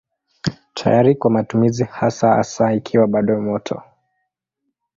Tayari 0.73 1.15
kwa 1.15 1.31
matumizi 1.31 1.83
hasa 1.83 2.33
hasa 2.33 2.73
ikiwa 2.73 3.07
bado 3.07 3.41
moto. 3.41 3.83